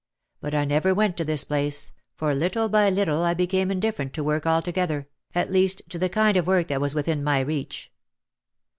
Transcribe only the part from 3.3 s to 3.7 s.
became